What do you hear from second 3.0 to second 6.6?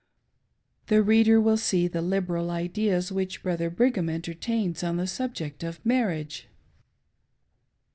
which Brother Brigham entertains on the subject of marriage.